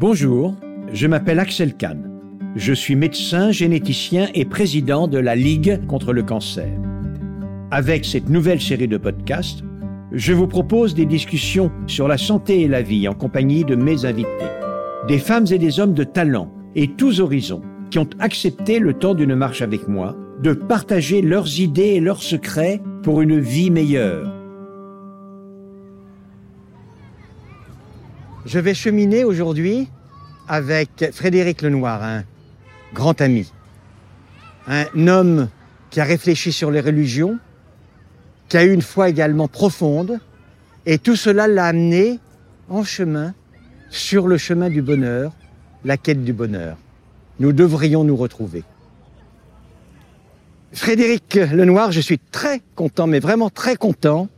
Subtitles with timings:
[0.00, 0.56] Bonjour,
[0.94, 2.10] je m'appelle Axel Kahn.
[2.56, 6.70] Je suis médecin, généticien et président de la Ligue contre le cancer.
[7.70, 9.62] Avec cette nouvelle série de podcasts,
[10.10, 14.06] je vous propose des discussions sur la santé et la vie en compagnie de mes
[14.06, 14.30] invités.
[15.06, 17.60] Des femmes et des hommes de talent et tous horizons
[17.90, 22.22] qui ont accepté le temps d'une marche avec moi de partager leurs idées et leurs
[22.22, 24.39] secrets pour une vie meilleure.
[28.46, 29.88] Je vais cheminer aujourd'hui
[30.48, 32.24] avec Frédéric Lenoir, un
[32.94, 33.52] grand ami,
[34.66, 35.50] un homme
[35.90, 37.38] qui a réfléchi sur les religions,
[38.48, 40.20] qui a eu une foi également profonde,
[40.86, 42.18] et tout cela l'a amené
[42.70, 43.34] en chemin,
[43.90, 45.32] sur le chemin du bonheur,
[45.84, 46.78] la quête du bonheur.
[47.40, 48.64] Nous devrions nous retrouver.
[50.72, 54.28] Frédéric Lenoir, je suis très content, mais vraiment très content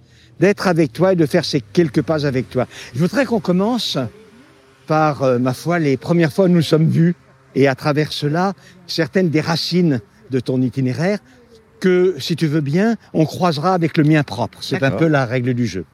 [0.41, 2.67] d'être avec toi et de faire ces quelques pas avec toi.
[2.95, 3.99] Je voudrais qu'on commence
[4.87, 7.15] par, euh, ma foi, les premières fois où nous nous sommes vus
[7.55, 8.55] et à travers cela,
[8.87, 11.19] certaines des racines de ton itinéraire
[11.81, 14.59] que, si tu veux bien, on croisera avec le mien propre.
[14.61, 15.85] C'est un peu la règle du jeu.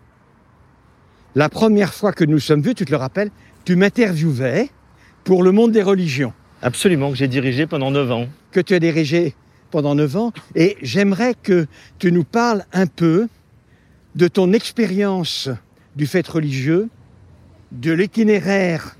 [1.34, 3.30] La première fois que nous sommes vus, tu te le rappelles,
[3.64, 4.70] tu m'interviewais
[5.24, 6.32] pour le monde des religions.
[6.62, 8.26] Absolument, que j'ai dirigé pendant neuf ans.
[8.50, 9.34] Que tu as dirigé
[9.70, 10.32] pendant neuf ans.
[10.54, 11.66] Et j'aimerais que
[11.98, 13.28] tu nous parles un peu
[14.18, 15.48] de ton expérience
[15.94, 16.88] du fait religieux,
[17.70, 18.96] de l'itinéraire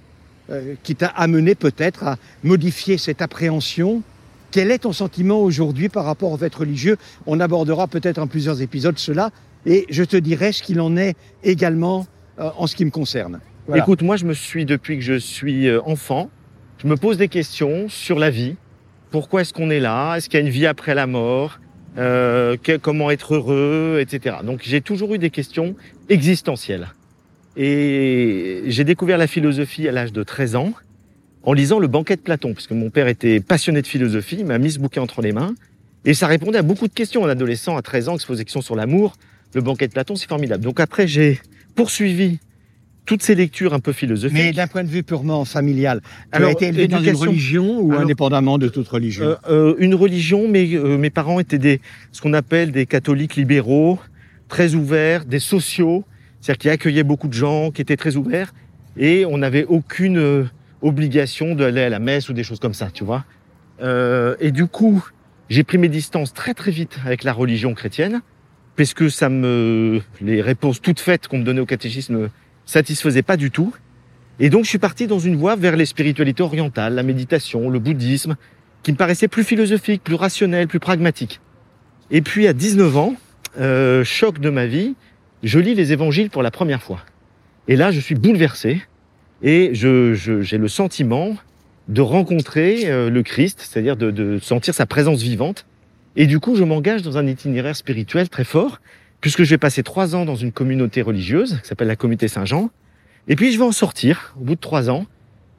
[0.48, 4.02] euh, qui t'a amené peut-être à modifier cette appréhension.
[4.52, 6.98] Quel est ton sentiment aujourd'hui par rapport au fait religieux?
[7.27, 9.30] On abordera peut-être en plusieurs épisodes cela,
[9.66, 12.06] et je te dirai ce qu'il en est également
[12.39, 13.41] euh, en ce qui me concerne.
[13.74, 16.30] Écoute, moi je me suis, depuis que je suis euh, enfant,
[16.80, 18.55] je me pose des questions sur la vie.
[19.11, 20.14] Pourquoi est-ce qu'on est là?
[20.14, 21.58] Est-ce qu'il y a une vie après la mort?
[21.99, 24.37] Euh, que, comment être heureux, etc.
[24.45, 25.75] Donc j'ai toujours eu des questions
[26.09, 26.89] existentielles.
[27.57, 30.73] Et j'ai découvert la philosophie à l'âge de 13 ans
[31.43, 34.59] en lisant le banquet de Platon, puisque mon père était passionné de philosophie, il m'a
[34.59, 35.55] mis ce bouquin entre les mains,
[36.05, 37.25] et ça répondait à beaucoup de questions.
[37.25, 39.17] Un adolescent à 13 ans qui se pose des questions sur l'amour,
[39.55, 40.63] le banquet de Platon, c'est formidable.
[40.63, 41.41] Donc après, j'ai
[41.75, 42.39] poursuivi
[43.08, 44.36] toutes ces lectures un peu philosophiques.
[44.36, 47.80] Mais d'un point de vue purement familial, tu Alors, as été élevé dans une religion
[47.80, 51.58] ou Alors, indépendamment de toute religion euh, euh, Une religion, mais euh, mes parents étaient
[51.58, 51.80] des
[52.13, 53.98] ce qu'on appelle des catholiques libéraux,
[54.48, 56.05] très ouverts, des sociaux,
[56.42, 58.52] c'est-à-dire qui accueillaient beaucoup de gens, qui étaient très ouverts,
[58.98, 60.45] et on n'avait aucune euh,
[60.83, 63.25] obligation d'aller à la messe ou des choses comme ça, tu vois.
[63.80, 65.02] Euh, et du coup,
[65.48, 68.20] j'ai pris mes distances très très vite avec la religion chrétienne,
[68.77, 72.29] parce que ça me les réponses toutes faites qu'on me donnait au catéchisme
[72.68, 73.74] satisfaisait pas du tout.
[74.40, 77.79] Et donc je suis parti dans une voie vers les spiritualités orientales, la méditation, le
[77.79, 78.36] bouddhisme,
[78.83, 81.40] qui me paraissait plus philosophique, plus rationnel, plus pragmatique.
[82.11, 83.14] Et puis à 19 ans,
[83.58, 84.95] euh, choc de ma vie,
[85.42, 87.01] je lis les évangiles pour la première fois.
[87.67, 88.83] Et là, je suis bouleversé
[89.42, 91.36] et je, j'ai le sentiment
[91.89, 95.67] de rencontrer euh, le Christ, c'est-à-dire de, de sentir sa présence vivante.
[96.17, 98.80] Et du coup, je m'engage dans un itinéraire spirituel très fort
[99.20, 102.70] puisque je vais passer trois ans dans une communauté religieuse qui s'appelle la communauté Saint-Jean.
[103.27, 105.06] Et puis je vais en sortir au bout de trois ans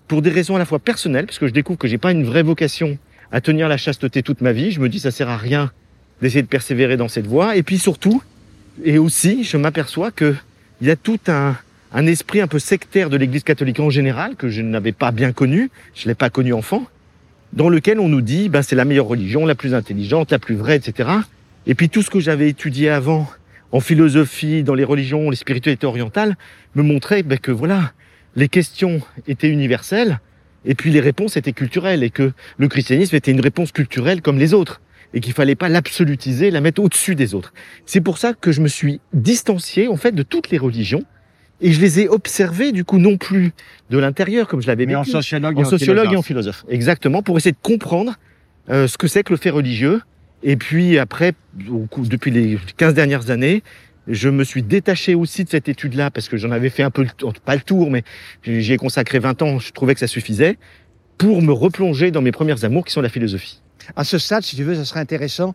[0.07, 2.23] pour des raisons à la fois personnelles, parce que je découvre que j'ai pas une
[2.23, 2.97] vraie vocation
[3.31, 4.71] à tenir la chasteté toute ma vie.
[4.71, 5.71] Je me dis ça sert à rien
[6.21, 7.55] d'essayer de persévérer dans cette voie.
[7.55, 8.23] Et puis surtout,
[8.83, 10.35] et aussi, je m'aperçois que
[10.81, 11.55] il y a tout un,
[11.91, 15.31] un esprit un peu sectaire de l'Église catholique en général que je n'avais pas bien
[15.31, 16.87] connu, je l'ai pas connu enfant,
[17.53, 20.55] dans lequel on nous dit ben c'est la meilleure religion, la plus intelligente, la plus
[20.55, 21.09] vraie, etc.
[21.67, 23.27] Et puis tout ce que j'avais étudié avant
[23.71, 26.35] en philosophie, dans les religions, les spiritualités orientales,
[26.75, 27.93] me montrait ben, que voilà,
[28.35, 30.19] les questions étaient universelles
[30.65, 34.39] et puis les réponses étaient culturelles et que le christianisme était une réponse culturelle comme
[34.39, 34.81] les autres
[35.13, 37.53] et qu'il fallait pas l'absolutiser, la mettre au-dessus des autres.
[37.85, 41.03] C'est pour ça que je me suis distancié en fait de toutes les religions
[41.61, 43.51] et je les ai observées du coup non plus
[43.89, 46.65] de l'intérieur comme je l'avais vécu, en sociologue, en, sociologue et en philosophe.
[46.69, 48.15] Exactement pour essayer de comprendre
[48.69, 50.01] euh, ce que c'est que le fait religieux
[50.43, 53.63] et puis après, depuis les 15 dernières années,
[54.07, 57.05] je me suis détaché aussi de cette étude-là parce que j'en avais fait un peu,
[57.45, 58.03] pas le tour, mais
[58.43, 60.57] j'y ai consacré 20 ans, je trouvais que ça suffisait,
[61.17, 63.61] pour me replonger dans mes premières amours qui sont la philosophie.
[63.95, 65.53] À ce stade, si tu veux, ça serait intéressant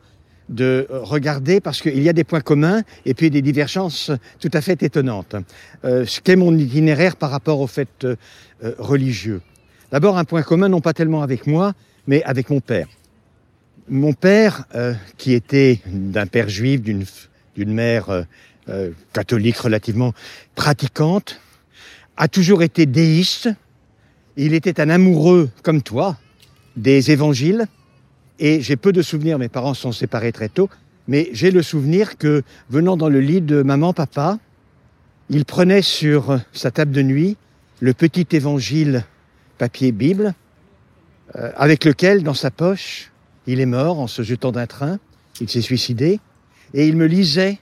[0.50, 4.10] de regarder parce qu'il y a des points communs et puis des divergences
[4.40, 5.36] tout à fait étonnantes.
[5.84, 8.16] Euh, ce qu'est mon itinéraire par rapport au fait euh,
[8.78, 9.40] religieux.
[9.90, 11.72] D'abord, un point commun, non pas tellement avec moi,
[12.06, 12.88] mais avec mon père.
[13.88, 17.04] Mon père, euh, qui était d'un père juif, d'une
[17.56, 18.22] mère euh,
[18.70, 20.14] euh, catholique relativement
[20.54, 21.40] pratiquante,
[22.16, 23.50] a toujours été déiste.
[24.36, 26.16] Il était un amoureux comme toi
[26.76, 27.66] des évangiles.
[28.38, 30.70] Et j'ai peu de souvenirs, mes parents sont séparés très tôt,
[31.06, 34.38] mais j'ai le souvenir que venant dans le lit de maman, papa,
[35.28, 37.36] il prenait sur sa table de nuit
[37.80, 39.04] le petit évangile
[39.58, 40.34] papier Bible,
[41.36, 43.10] euh, avec lequel, dans sa poche,
[43.46, 44.98] il est mort en se jetant d'un train,
[45.40, 46.20] il s'est suicidé,
[46.72, 47.58] et il me lisait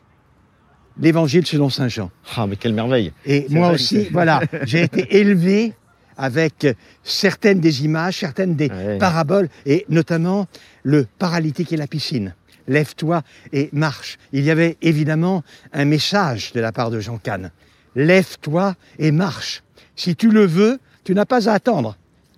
[1.01, 2.11] l'évangile selon Saint Jean.
[2.37, 5.73] Ah, mais quelle merveille Et moi aussi, voilà, j'ai été élevé
[6.17, 6.67] avec
[7.03, 8.99] certaines des images, certaines des Ouais.
[8.99, 10.47] paraboles, et notamment
[10.83, 12.35] le paralytique et la piscine.
[12.69, 14.19] Lève-toi et marche.
[14.33, 15.43] Il y avait évidemment
[15.73, 17.51] un message de la part de Jean Cannes.
[17.97, 19.63] Lève-toi et marche.
[19.97, 21.97] Si tu le veux, tu n'as pas à attendre.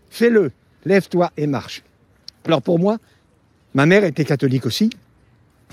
[0.08, 0.50] Fais-le.
[0.86, 1.82] Lève-toi et marche.
[2.46, 2.98] Alors pour moi,
[3.74, 4.90] ma mère était catholique aussi,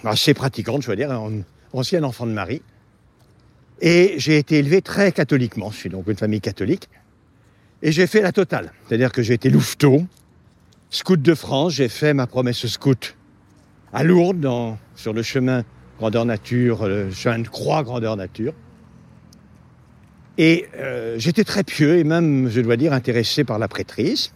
[0.03, 1.41] assez pratiquante, je veux dire, en-
[1.73, 2.61] ancienne enfant de Marie.
[3.79, 5.71] Et j'ai été élevé très catholiquement.
[5.71, 6.89] Je suis donc une famille catholique.
[7.81, 8.71] Et j'ai fait la totale.
[8.87, 10.03] C'est-à-dire que j'ai été louveteau,
[10.89, 13.15] scout de France, j'ai fait ma promesse scout
[13.93, 14.47] à Lourdes,
[14.95, 15.63] sur le chemin
[15.97, 18.53] grandeur nature, le chemin de croix grandeur nature.
[20.37, 24.31] Et euh, j'étais très pieux et même, je dois dire, intéressé par la prêtrise.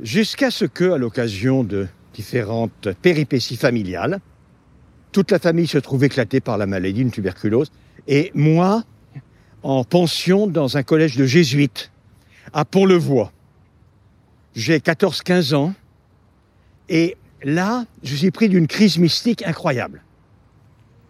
[0.00, 4.20] Jusqu'à ce que, à l'occasion de différentes péripéties familiales,
[5.12, 7.70] toute la famille se trouve éclatée par la maladie, une tuberculose.
[8.08, 8.84] Et moi,
[9.62, 11.90] en pension dans un collège de jésuites
[12.52, 13.32] à Pont-le-Voix.
[14.54, 15.74] J'ai 14-15 ans
[16.88, 20.02] et là, je suis pris d'une crise mystique incroyable.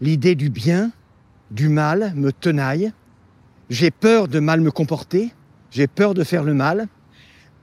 [0.01, 0.93] L'idée du bien,
[1.51, 2.93] du mal me tenaille.
[3.71, 5.33] J'ai peur de mal me comporter,
[5.71, 6.89] j'ai peur de faire le mal.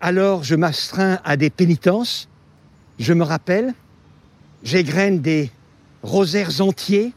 [0.02, 2.29] Alors je m'astreins à des pénitences.
[3.00, 3.74] Je me rappelle,
[4.62, 5.52] j'égrène des
[6.04, 7.14] rosaires entiers,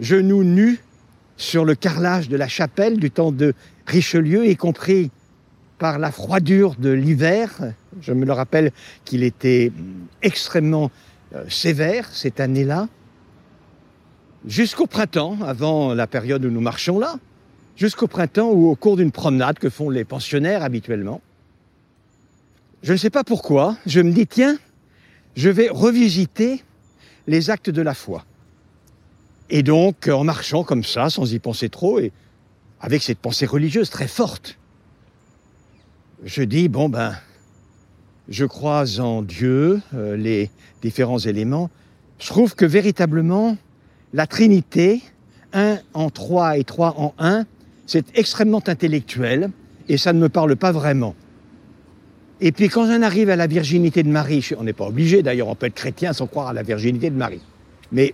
[0.00, 0.80] genoux nus
[1.36, 3.54] sur le carrelage de la chapelle du temps de
[3.86, 5.12] Richelieu, y compris
[5.78, 7.72] par la froidure de l'hiver.
[8.00, 8.72] Je me le rappelle
[9.04, 9.70] qu'il était
[10.22, 10.90] extrêmement
[11.34, 12.88] euh, sévère cette année-là.
[14.46, 17.16] Jusqu'au printemps, avant la période où nous marchons là,
[17.76, 21.20] jusqu'au printemps ou au cours d'une promenade que font les pensionnaires habituellement.
[22.86, 24.56] Je ne sais pas pourquoi, je me dis, tiens,
[25.34, 26.62] je vais revisiter
[27.26, 28.24] les actes de la foi.
[29.50, 32.12] Et donc, en marchant comme ça, sans y penser trop, et
[32.80, 34.56] avec cette pensée religieuse très forte,
[36.22, 37.16] je dis, bon ben,
[38.28, 40.48] je crois en Dieu, euh, les
[40.80, 41.70] différents éléments.
[42.20, 43.56] Je trouve que véritablement,
[44.12, 45.02] la Trinité,
[45.52, 47.46] un en trois et trois en un,
[47.88, 49.50] c'est extrêmement intellectuel
[49.88, 51.16] et ça ne me parle pas vraiment.
[52.40, 55.48] Et puis quand on arrive à la virginité de Marie, on n'est pas obligé d'ailleurs,
[55.48, 57.40] on peut être chrétien sans croire à la virginité de Marie.
[57.92, 58.12] Mais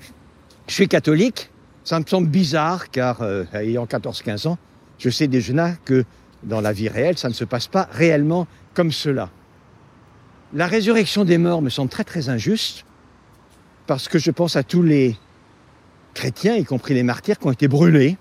[0.69, 1.51] je suis catholique,
[1.85, 4.59] ça me semble bizarre car euh, ayant 14-15 ans,
[4.99, 6.05] je sais déjà que
[6.45, 9.31] dans la vie réelle, ça ne se passe pas réellement comme cela.
[10.55, 12.85] La résurrection des morts me semble très très injuste
[13.87, 15.17] parce que je pense à tous les
[16.15, 18.17] chrétiens, y compris les martyrs, qui ont été brûlés.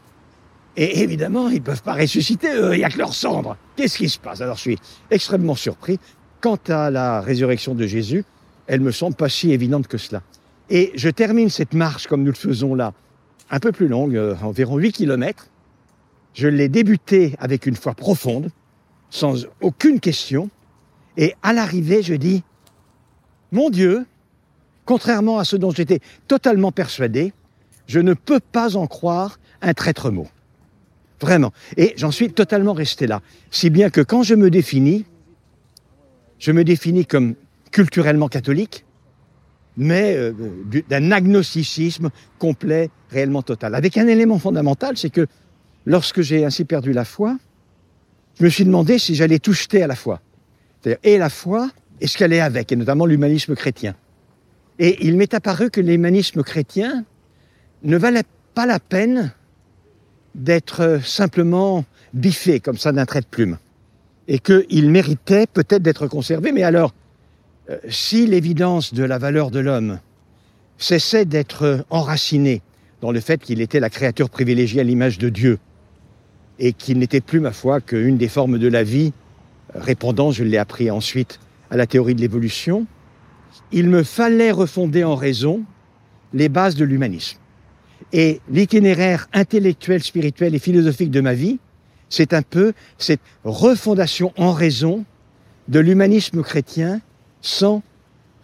[0.78, 3.58] Et évidemment, ils ne peuvent pas ressusciter, il n'y a que leurs cendres.
[3.76, 4.42] Qu'est-ce qui se passe?
[4.42, 4.80] Alors je suis
[5.10, 6.00] extrêmement surpris.
[6.40, 8.24] Quant à la résurrection de Jésus,
[8.68, 10.22] elle me semble pas si évidente que cela.
[10.70, 12.94] Et je termine cette marche comme nous le faisons là,
[13.50, 15.48] un peu plus longue, euh, environ 8 kilomètres.
[16.34, 18.50] Je l'ai débutée avec une foi profonde,
[19.10, 20.50] sans aucune question.
[21.18, 22.44] Et à l'arrivée, je dis,
[23.52, 24.06] mon Dieu,
[24.86, 27.34] contrairement à ce dont j'étais totalement persuadé,
[27.88, 30.28] je ne peux pas en croire un traître mot.
[31.22, 31.54] Vraiment.
[31.78, 33.22] Et j'en suis totalement resté là.
[33.52, 35.06] Si bien que quand je me définis,
[36.40, 37.36] je me définis comme
[37.72, 38.84] culturellement catholique,
[39.78, 40.34] mais euh,
[40.66, 42.10] du- d'un agnosticisme
[42.40, 43.76] complet, réellement total.
[43.76, 45.28] Avec un élément fondamental, c'est que
[45.86, 47.38] lorsque j'ai ainsi perdu la foi,
[48.40, 50.22] je me suis demandé si j'allais tout jeter à la foi.
[50.82, 51.70] C'est-à-dire, et la foi,
[52.02, 53.96] et ce qu'elle est avec, et notamment l'humanisme chrétien.
[54.80, 57.06] Et il m'est apparu que l'humanisme chrétien
[57.84, 58.24] ne valait
[58.56, 59.34] pas la peine
[60.36, 63.58] d'être euh, simplement biffé comme ça d'un trait de plume.
[64.28, 66.94] Et qu'il méritait peut-être d'être conservé, mais alors,
[67.70, 70.00] euh, si l'évidence de la valeur de l'homme
[70.78, 72.62] cessait d'être enracinée
[73.02, 75.60] dans le fait qu'il était la créature privilégiée à l'image de Dieu,
[76.60, 79.14] et qu'il n'était plus, ma foi, qu'une des formes de la vie,
[79.76, 81.40] euh, répondant, je l'ai appris ensuite,
[81.72, 82.86] à la théorie de l'évolution,
[83.72, 85.64] il me fallait refonder en raison
[86.34, 87.41] les bases de l'humanisme.
[88.14, 91.60] Et l'itinéraire intellectuel, spirituel et philosophique de ma vie,
[92.10, 95.06] c'est un peu cette refondation en raison
[95.70, 97.00] de l'humanisme chrétien
[97.42, 97.82] sans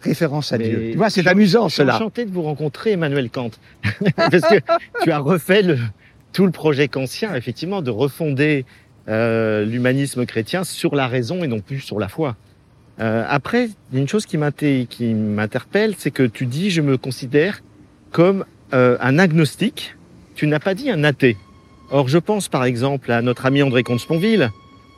[0.00, 0.88] référence à Mais Dieu.
[0.92, 1.96] Tu vois, c'est je- amusant Je suis cela.
[1.96, 3.50] enchanté de vous rencontrer, Emmanuel Kant.
[4.16, 4.60] Parce que
[5.02, 5.78] tu as refait le-
[6.32, 8.64] tout le projet kantien, effectivement, de refonder
[9.08, 12.36] euh, l'humanisme chrétien sur la raison et non plus sur la foi.
[13.00, 16.96] Euh, après, il y a une chose qui m'interpelle, c'est que tu dis, je me
[16.96, 17.60] considère
[18.12, 19.96] comme euh, un agnostique.
[20.34, 21.36] Tu n'as pas dit un athée.
[21.90, 24.50] Or, je pense par exemple à notre ami André Comte-Sponville,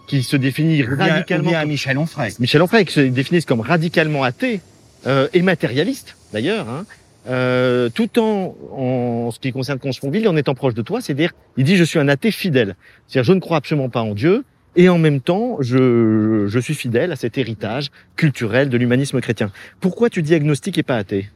[0.06, 2.34] qui se définit radicalement ou bien à Michel Onfray.
[2.40, 4.60] Michel Onfray, qui se définissent comme radicalement athées
[5.06, 6.84] euh, et matérialistes d'ailleurs, hein,
[7.28, 11.64] euh, tout en, en ce qui concerne Consponville, en étant proche de toi, c'est-à-dire, il
[11.64, 12.74] dit je suis un athée fidèle,
[13.06, 16.74] c'est-à-dire je ne crois absolument pas en Dieu et en même temps je, je suis
[16.74, 19.52] fidèle à cet héritage culturel de l'humanisme chrétien.
[19.80, 21.28] Pourquoi tu dis agnostique et pas athée?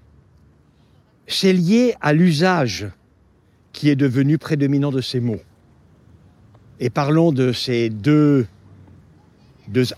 [1.26, 2.86] C'est lié à l'usage
[3.72, 5.40] qui est devenu prédominant de ces mots.
[6.80, 8.46] Et parlons de ces deux,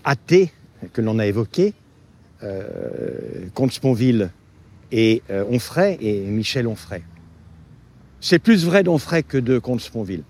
[0.03, 0.51] athées
[0.93, 1.73] que l'on a évoqués,
[2.43, 4.31] euh, Comte Sponville
[4.91, 7.03] et euh, Onfray, et Michel Onfray.
[8.19, 10.23] C'est plus vrai d'Onfray que de Comte Sponville.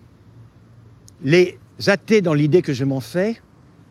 [1.23, 3.41] Les athées, dans l'idée que je m'en fais,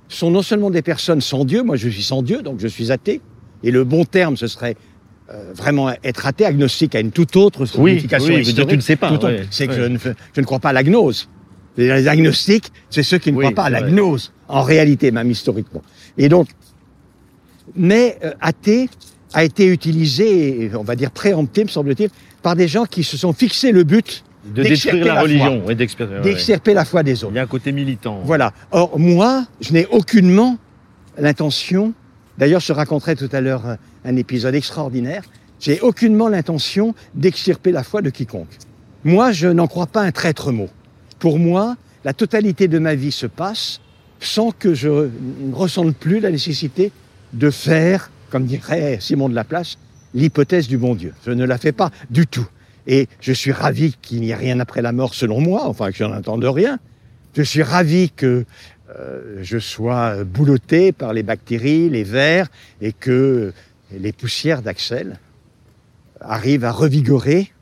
[0.08, 2.92] sont non seulement des personnes sans Dieu, moi je suis sans Dieu, donc je suis
[2.92, 3.20] athée,
[3.62, 4.76] et le bon terme, ce serait
[5.32, 8.68] euh, vraiment être athée, agnostique à une toute autre signification oui, dire, historique.
[8.70, 10.72] tu ne sais pas, ouais, c'est que je ne, fais- je ne crois pas à
[10.72, 11.28] la gnose.
[11.76, 15.30] Les agnostiques, c'est ceux qui ne Oui, croient pas à la gnose, en réalité, même
[15.30, 15.82] historiquement.
[16.16, 16.48] Et donc,
[17.74, 18.88] mais euh, athée
[19.34, 22.08] a été utilisé, on va dire préempté, me semble-t-il,
[22.42, 25.68] par des gens qui se sont fixés le but De D'extirper détruire la, la religion
[25.68, 26.22] et d'expérimenter.
[26.28, 27.32] ouais, d'extirper la foi des autres.
[27.32, 28.20] Il y a un côté militant.
[28.24, 28.52] Voilà.
[28.70, 30.56] Or, moi, je n'ai aucunement
[31.18, 31.92] l'intention,
[32.38, 35.24] d'ailleurs, je raconterai tout à l'heure un, un épisode extraordinaire,
[35.60, 38.58] j'ai aucunement l'intention d'extirper la foi de quiconque.
[39.04, 40.68] Moi, je n'en crois pas un traître mot.
[41.18, 43.80] Pour moi, la totalité de ma vie se passe
[44.20, 46.92] sans que je ne ressente plus la nécessité
[47.32, 49.78] de faire, comme dirait Simon de Laplace,
[50.14, 51.12] l'hypothèse du bon Dieu.
[51.24, 52.46] Je ne la fais pas du tout.
[52.86, 55.96] Et je suis ravi qu'il n'y ait rien après la mort selon moi, enfin que
[55.96, 56.78] j'en entende rien.
[57.36, 58.44] Je suis ravi que
[58.94, 62.48] euh, je sois boulotté par les bactéries, les vers,
[62.80, 63.52] et que
[63.92, 65.18] les poussières d'Axel
[66.20, 67.52] arrivent à revigorer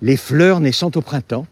[0.00, 1.46] les fleurs naissantes au printemps.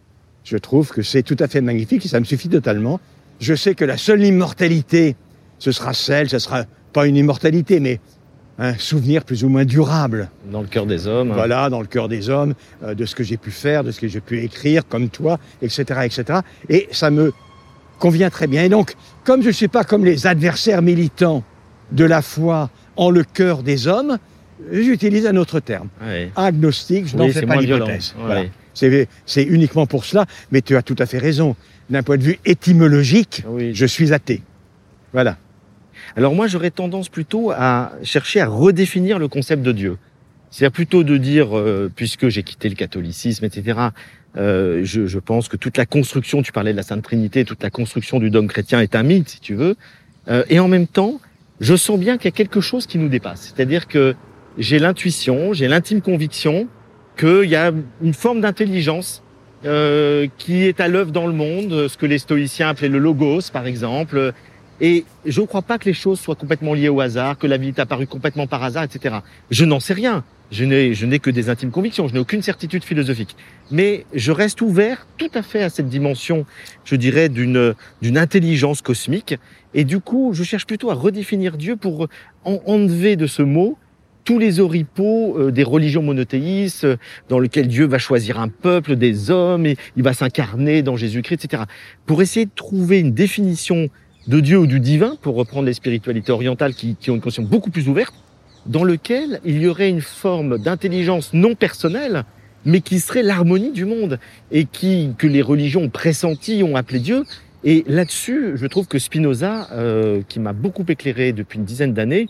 [0.45, 3.01] Je trouve que c'est tout à fait magnifique et ça me suffit totalement.
[3.41, 5.17] Je sais que la seule immortalité,
[5.59, 8.01] ce sera celle, ce sera pas une immortalité, mais
[8.59, 11.33] un souvenir plus ou moins durable Dans le cœur des hommes.
[11.33, 14.01] voilà, dans le cœur des hommes, euh, de ce que j'ai pu faire, de ce
[14.01, 16.41] que j'ai pu écrire, comme toi, etc., etc.
[16.69, 17.33] Et ça me
[17.99, 18.65] convient très bien.
[18.65, 21.43] Et donc, comme je ne suis pas comme les adversaires militants
[21.93, 24.19] de la foi en le cœur des hommes,
[24.71, 25.89] j'utilise un autre terme.
[26.03, 26.31] Ouais.
[26.37, 28.15] Agnostique, je n'en fais c'est pas l'hypothèse.
[28.19, 28.25] Ouais.
[28.25, 28.43] Voilà.
[28.75, 31.57] C'est c'est uniquement pour cela, mais tu as tout à fait raison.
[31.89, 33.75] D'un point de vue étymologique, Oui.
[33.75, 34.43] je suis athée.
[35.13, 35.39] Voilà.
[36.17, 39.99] Alors moi, j'aurais tendance plutôt à chercher à redéfinir le concept de Dieu.
[40.51, 43.79] C'est-à-dire plutôt de dire, euh, puisque j'ai quitté le catholicisme, etc.,
[44.37, 47.63] euh, je, je pense que toute la construction, tu parlais de la Sainte Trinité, toute
[47.63, 49.77] la construction du dogme chrétien est un mythe, si tu veux.
[50.29, 51.21] Euh, et en même temps,
[51.61, 53.53] je sens bien qu'il y a quelque chose qui nous dépasse.
[53.55, 54.15] C'est-à-dire que
[54.59, 56.69] j'ai l'intuition, j'ai l'intime conviction
[57.19, 57.73] qu'il y a
[58.03, 59.23] une forme d'intelligence
[59.65, 63.51] euh, qui est à l'œuvre dans le monde, ce que les stoïciens appelaient le logos,
[63.53, 64.33] par exemple.
[64.81, 67.59] Et je ne crois pas que les choses soient complètement liées au hasard, que la
[67.59, 69.17] vie est apparue complètement par hasard, etc.
[69.51, 70.25] Je n'en sais rien.
[70.51, 72.09] Je n'ai, que des intimes convictions.
[72.09, 73.37] Je n'ai aucune certitude philosophique.
[73.71, 76.45] Mais je reste ouvert tout à fait à cette dimension,
[76.85, 79.37] je dirais, d'une, d'une intelligence cosmique.
[79.75, 82.09] Et du coup, je cherche plutôt à redéfinir Dieu pour
[82.45, 83.79] en- enlever de ce mot
[84.25, 86.97] tous les oripeaux euh, des religions monothéistes, euh,
[87.29, 91.45] dans lesquelles Dieu va choisir un peuple, des hommes, et il va s'incarner dans Jésus-Christ,
[91.45, 91.63] etc.
[92.07, 93.89] Pour essayer de trouver une définition
[94.27, 97.47] de Dieu ou du divin, pour reprendre les spiritualités orientales qui, qui ont une conscience
[97.47, 98.15] beaucoup plus ouverte,
[98.67, 102.25] dans lequel il y aurait une forme d'intelligence non personnelle,
[102.65, 104.19] mais qui serait l'harmonie du monde,
[104.53, 107.25] et qui que les religions ont pressenti, ont appelé Dieu.
[107.65, 112.27] Et là-dessus, je trouve que Spinoza, euh, qui m'a beaucoup éclairé depuis une dizaine d'années,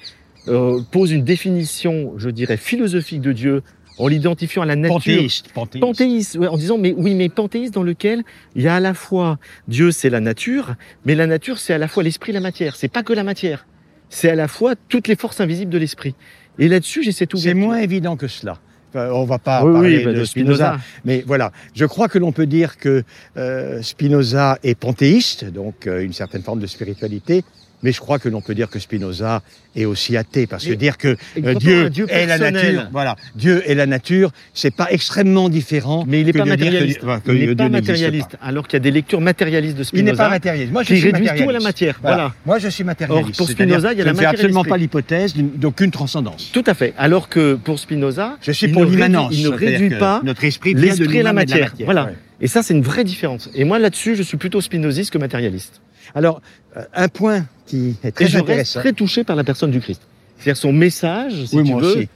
[0.49, 3.63] euh, pose une définition, je dirais, philosophique de Dieu
[3.99, 4.97] en l'identifiant à la nature.
[4.97, 5.53] Panthéiste.
[5.53, 5.81] panthéiste.
[5.81, 8.23] Panthéiste, ouais, en disant mais oui mais panthéiste dans lequel
[8.57, 11.79] il y a à la fois Dieu c'est la nature, mais la nature c'est à
[11.79, 12.77] la fois l'esprit et la matière.
[12.77, 13.67] C'est pas que la matière,
[14.11, 16.15] c'est à la fois toutes les forces invisibles de l'esprit.
[16.59, 17.67] Et là-dessus j'ai cette C'est ouverture.
[17.67, 18.59] moins évident que cela.
[18.93, 22.33] On va pas Oui, parler oui, bah, de, Spinoza, Mais voilà, je crois que l'on
[22.33, 23.05] peut dire que
[23.37, 27.45] euh, Spinoza est panthéiste, donc euh, une certaine forme de spiritualité,
[27.83, 29.43] mais je crois que l'on peut dire que Spinoza
[29.77, 33.75] est aussi athée, parce que dire que euh, Dieu, est la nature, voilà, Dieu est
[33.75, 36.05] la nature, c'est pas extrêmement différent.
[36.07, 37.01] Mais il n'est pas que- matérialiste.
[37.25, 38.37] que il n'est pas matérialiste.
[38.43, 40.73] Alors qu'il y a des lectures matérialistes de Il Spinoza n'est pas matérialiste.
[40.73, 41.67] Moi, je qui suis réduisent tout à la matérialiste.
[41.67, 41.99] matière.
[42.03, 42.17] Voilà.
[42.17, 42.35] Voilà.
[42.47, 43.31] Moi, je suis matérialiste.
[43.31, 46.51] Or, pour Spinoza, il y a la absolument pas l'hypothèse d'aucune transcendance.
[46.53, 46.95] Tout à fait.
[46.99, 49.33] Alors que pour Spinoza, Je suis il pour ne réduit- l'immanence.
[49.35, 51.73] il ne réduit pas notre esprit l'esprit et la matière.
[51.85, 52.11] Voilà.
[52.43, 53.51] Et ça, c'est une vraie différence.
[53.55, 55.81] Et moi, là-dessus, je suis plutôt spinoziste que matérialiste.
[56.15, 56.41] Alors,
[56.77, 59.81] euh, un point qui est Et très je reste très touché par la personne du
[59.81, 60.03] Christ.
[60.39, 62.09] C'est-à-dire son message, si Oui, tu moi veux, aussi.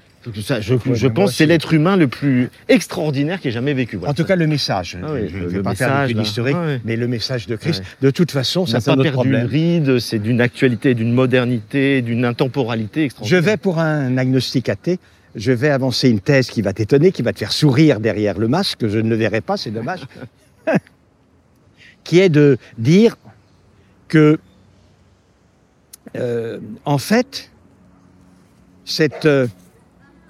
[0.43, 3.97] Ça, je, je pense que c'est l'être humain le plus extraordinaire qui ait jamais vécu.
[3.97, 4.13] Voilà.
[4.13, 4.97] En tout cas, le message.
[5.03, 6.23] Ah oui, je ne vais pas faire message, l'étude là.
[6.23, 6.81] historique, Ah oui.
[6.87, 7.83] mais le message de Christ.
[8.01, 12.01] De toute façon, on ça n'a pas perdu une ride, c'est d'une actualité, d'une modernité,
[12.01, 13.43] d'une intemporalité Je extraordinaire.
[13.43, 14.99] vais pour un agnostic athée,
[15.35, 18.49] je vais avancer une thèse qui va t'étonner, qui va te faire sourire derrière le
[18.49, 20.01] masque, que je ne le verrai pas, c'est dommage,
[22.05, 23.17] qui est de dire
[24.09, 24.39] que,
[26.17, 27.51] euh, en fait,
[28.85, 29.47] cette euh,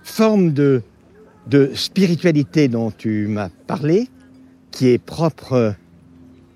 [0.03, 0.83] forme de,
[1.75, 4.09] spiritualité dont tu m'as parlé,
[4.71, 5.75] qui est propre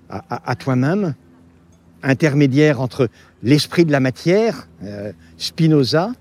[0.09, 1.13] à toi-même,
[2.03, 3.09] intermédiaire entre
[3.43, 6.13] l'esprit de la matière, euh, Spinoza,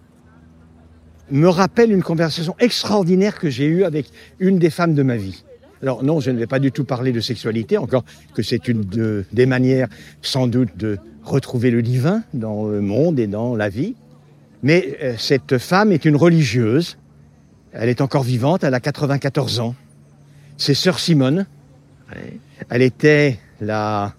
[1.31, 5.45] me rappelle une conversation extraordinaire que j'ai eue avec une des femmes de ma vie.
[5.83, 8.05] Alors non, je ne vais pas du tout parler de sexualité, encore
[8.35, 9.89] que c'est une de- des manières
[10.23, 13.95] sans doute de retrouver le divin dans le monde et dans la vie.
[14.63, 16.97] Mais euh, cette femme est une religieuse.
[17.73, 19.75] Elle est encore vivante, elle a 94 ans.
[20.57, 21.47] C'est sœur Simone.
[22.71, 24.15] Elle était la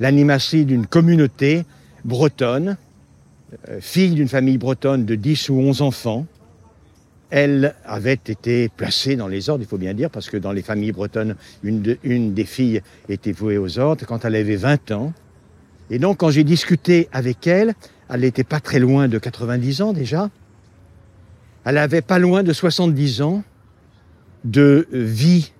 [0.00, 1.64] l'animatrice d'une communauté
[2.04, 2.76] bretonne,
[3.68, 6.26] euh, fille d'une famille bretonne de 10 ou 11 enfants.
[7.30, 10.62] Elle avait été placée dans les ordres, il faut bien dire, parce que dans les
[10.62, 14.92] familles bretonnes, une, de- une des filles était vouée aux ordres quand elle avait 20
[14.92, 15.12] ans.
[15.90, 17.74] Et donc, quand j'ai discuté avec elle,
[18.08, 20.30] elle n'était pas très loin de 90 ans déjà.
[21.64, 23.42] Elle avait pas loin de 70 ans
[24.44, 25.52] de vie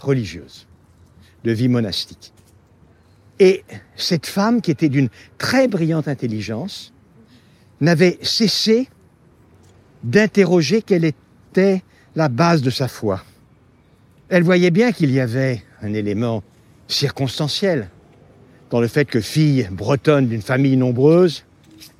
[0.00, 0.68] religieuse,
[1.44, 2.32] de vie monastique.
[3.40, 3.64] Et
[3.96, 5.08] cette femme, qui était d'une
[5.38, 6.92] très brillante intelligence,
[7.80, 8.88] n'avait cessé
[10.02, 11.82] d'interroger quelle était
[12.16, 13.22] la base de sa foi.
[14.28, 16.42] Elle voyait bien qu'il y avait un élément
[16.86, 17.88] circonstanciel
[18.70, 21.44] dans le fait que fille bretonne d'une famille nombreuse,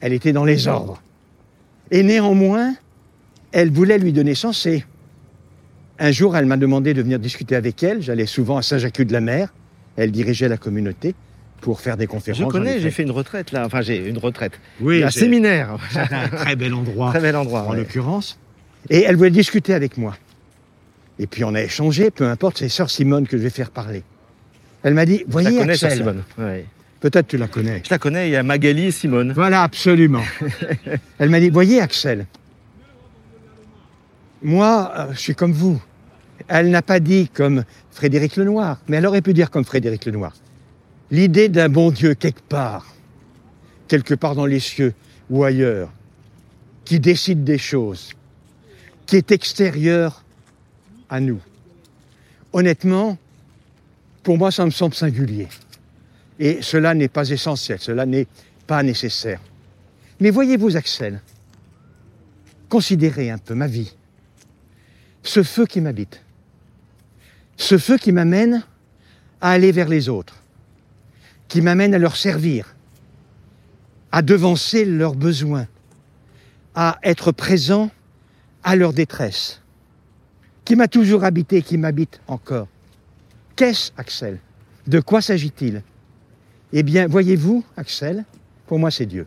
[0.01, 1.03] elle était dans les ordres.
[1.91, 2.75] Et néanmoins,
[3.53, 4.85] elle voulait lui donner sens et
[6.01, 8.03] un jour, elle m'a demandé de venir discuter avec elle.
[8.03, 9.53] J'allais souvent à Saint-Jacques-de-la-Mer.
[9.97, 11.17] Elle dirigeait la communauté
[11.61, 12.41] pour faire des conférences.
[12.41, 13.67] Je connais, j'ai fait une retraite là.
[13.67, 14.53] Enfin, j'ai une retraite.
[14.81, 15.77] Oui, un séminaire.
[15.95, 17.11] un très bel endroit.
[17.11, 17.63] Très bel endroit.
[17.63, 17.79] en ouais.
[17.79, 18.39] l'occurrence.
[18.91, 20.17] Et elle voulait discuter avec moi.
[21.19, 24.03] Et puis on a échangé, peu importe, c'est Sœur Simone que je vais faire parler.
[24.83, 26.23] Elle m'a dit, Je la voyez connais, sœur Axel, Simone.
[26.39, 26.65] Ouais.
[27.01, 27.83] peut-être tu la connais.
[27.85, 29.33] Je la connais, il y a Magali et Simone.
[29.33, 30.23] Voilà, absolument.
[31.19, 32.27] Elle m'a dit, voyez Axel,
[34.43, 35.83] moi, euh, je suis comme vous.
[36.47, 40.33] Elle n'a pas dit comme Frédéric Lenoir, mais elle aurait pu dire comme Frédéric Lenoir.
[41.11, 42.87] L'idée d'un bon Dieu quelque part,
[43.87, 44.95] quelque part dans les cieux
[45.31, 45.91] ou ailleurs,
[46.85, 48.13] qui décide des choses,
[49.07, 50.25] qui est extérieur
[51.09, 51.41] à nous.
[52.53, 53.19] Honnêtement,
[54.23, 55.49] pour moi, ça me semble singulier.
[56.39, 58.27] Et cela n'est pas essentiel, cela n'est
[58.67, 59.41] pas nécessaire.
[60.21, 61.21] Mais voyez-vous, Axel,
[62.69, 63.95] considérez un peu ma vie.
[65.23, 66.23] Ce feu qui m'habite.
[67.57, 68.63] Ce feu qui m'amène
[69.41, 70.38] à aller vers les autres.
[71.49, 72.77] Qui m'amène à leur servir.
[74.13, 75.67] À devancer leurs besoins.
[76.75, 77.91] À être présent
[78.63, 79.63] à leur détresse.
[80.65, 82.69] Qui m'a toujours habité et qui m'habite encore.
[83.57, 84.39] Qu'est-ce, Axel?
[84.87, 85.83] De quoi s'agit-il?
[86.73, 88.25] Eh bien, voyez-vous, Axel,
[88.67, 89.27] pour moi, c'est Dieu.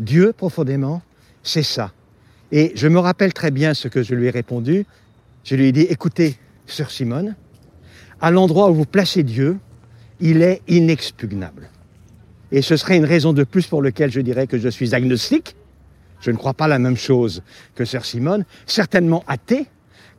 [0.00, 1.02] Dieu, profondément,
[1.42, 1.92] c'est ça.
[2.50, 4.86] Et je me rappelle très bien ce que je lui ai répondu.
[5.44, 7.36] Je lui ai dit, écoutez, sœur Simone,
[8.20, 9.58] à l'endroit où vous placez Dieu,
[10.20, 11.70] il est inexpugnable.
[12.50, 15.54] Et ce serait une raison de plus pour laquelle je dirais que je suis agnostique.
[16.20, 17.42] Je ne crois pas la même chose
[17.74, 19.66] que sœur Simone, certainement athée,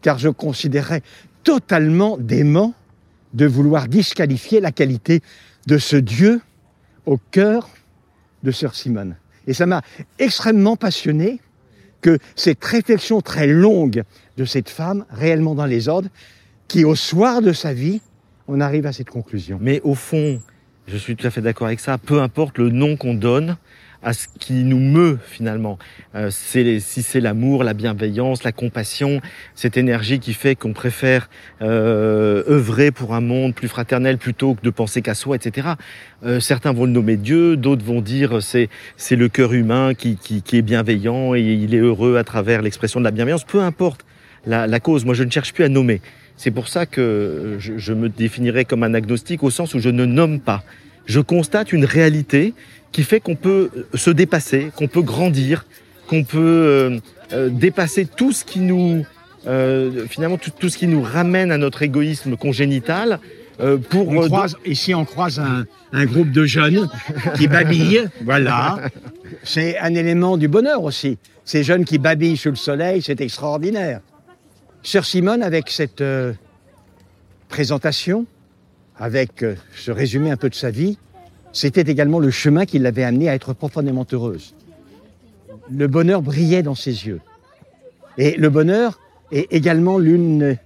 [0.02, 1.02] car je considérais
[1.44, 2.74] totalement dément
[3.34, 5.22] de vouloir disqualifier la qualité
[5.68, 6.42] de ce Dieu
[7.06, 7.70] au cœur
[8.44, 9.16] de sœur Simone.
[9.48, 9.82] Et ça m'a
[10.20, 11.40] extrêmement passionné
[12.02, 14.04] que cette réflexion très longue
[14.38, 16.10] de cette femme, réellement dans les ordres,
[16.68, 18.02] qui au soir de sa vie,
[18.50, 19.60] on arrive à cette conclusion.
[19.62, 20.42] Mais au fond,
[20.88, 21.98] je suis tout à fait d'accord avec ça.
[21.98, 23.58] Peu importe le nom qu'on donne
[24.02, 25.78] à ce qui nous meut finalement.
[26.16, 29.22] Euh, c'est si c'est l'amour, la bienveillance, la compassion,
[29.56, 31.30] cette énergie qui fait qu'on préfère
[31.62, 35.68] euh, œuvrer pour un monde plus fraternel plutôt que de penser qu'à soi, etc.
[36.24, 40.16] Euh, certains vont le nommer Dieu, d'autres vont dire c'est c'est le cœur humain qui,
[40.16, 43.44] qui, qui est bienveillant et il est heureux à travers l'expression de la bienveillance.
[43.44, 44.06] Peu importe
[44.46, 46.00] la, la cause, moi je ne cherche plus à nommer.
[46.40, 49.90] C'est pour ça que je, je me définirais comme un agnostique au sens où je
[49.90, 50.64] ne nomme pas.
[51.06, 52.54] Je constate une réalité
[52.94, 55.66] qui fait qu'on peut se dépasser, qu'on peut grandir,
[56.08, 57.00] qu'on peut euh,
[57.34, 59.06] euh, dépasser tout ce qui nous
[59.48, 63.20] euh, finalement tout, tout ce qui nous ramène à notre égoïsme congénital
[63.60, 66.88] euh, pour On croise, ici, on croise un, un groupe de jeunes
[67.36, 68.80] qui babillent, voilà.
[69.44, 71.18] C'est un élément du bonheur aussi.
[71.44, 74.00] Ces jeunes qui babillent sous le soleil, c'est extraordinaire.
[74.82, 76.34] Sœur Simone, avec cette euh,
[77.50, 78.26] présentation,
[78.98, 80.98] avec euh, ce résumé un peu de sa vie,
[81.52, 84.56] c'était également le chemin qui l'avait amenée à être profondément heureuse.
[85.70, 87.20] Le bonheur brillait dans ses yeux.
[88.18, 89.00] Et le bonheur
[89.32, 90.58] est également l'une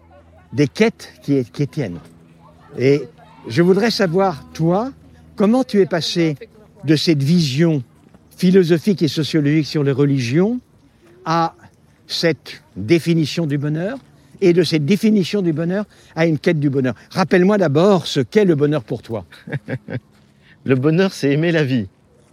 [0.53, 1.91] des quêtes qui est, qui est.
[2.77, 3.07] Et
[3.47, 4.91] je voudrais savoir, toi,
[5.35, 6.35] comment tu es passé
[6.83, 7.83] de cette vision
[8.37, 10.59] philosophique et sociologique sur les religions
[11.25, 11.55] à
[12.07, 13.97] cette définition du bonheur
[14.41, 15.85] et de cette définition du bonheur
[16.15, 16.95] à une quête du bonheur.
[17.11, 19.25] Rappelle-moi d'abord ce qu'est le bonheur pour toi.
[20.65, 21.87] le bonheur, c'est aimer la vie.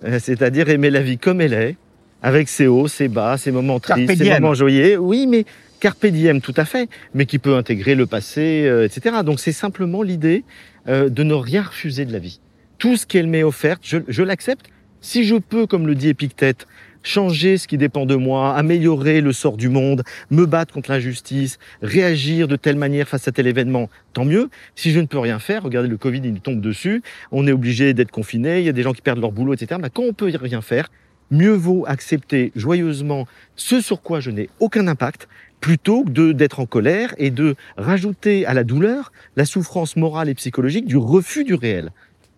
[0.04, 1.76] Euh, c'est-à-dire aimer la vie comme elle est,
[2.22, 4.98] avec ses hauts, ses bas, ses moments tristes, ses moments joyeux.
[4.98, 5.44] Oui, mais
[5.78, 9.16] carpe diem, tout à fait, mais qui peut intégrer le passé, euh, etc.
[9.24, 10.44] Donc c'est simplement l'idée
[10.88, 12.40] euh, de ne rien refuser de la vie.
[12.78, 14.66] Tout ce qu'elle m'est offerte, je, je l'accepte.
[15.02, 16.66] Si je peux, comme le dit Épictète,
[17.02, 21.58] changer ce qui dépend de moi, améliorer le sort du monde, me battre contre l'injustice,
[21.82, 24.50] réagir de telle manière face à tel événement, tant mieux.
[24.74, 27.52] Si je ne peux rien faire, regardez le Covid, il nous tombe dessus, on est
[27.52, 29.80] obligé d'être confiné, il y a des gens qui perdent leur boulot, etc.
[29.82, 30.88] Mais quand on peut rien faire,
[31.30, 35.28] mieux vaut accepter joyeusement ce sur quoi je n'ai aucun impact,
[35.60, 40.34] plutôt que d'être en colère et de rajouter à la douleur la souffrance morale et
[40.34, 41.90] psychologique du refus du réel.